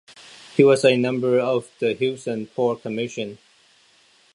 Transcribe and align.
He 0.57 0.63
was 0.63 0.83
a 0.83 0.97
member 0.97 1.39
of 1.39 1.69
the 1.77 1.93
Houston 1.93 2.47
Port 2.47 2.81
Commission. 2.81 3.37